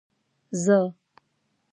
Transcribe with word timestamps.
زه. 0.63 0.79